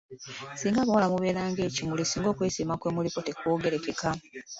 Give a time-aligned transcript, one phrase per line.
[0.59, 4.09] Singa abawala mubeera ng'ekimuli singa okwesiima kwe muliko tekwogerekeka.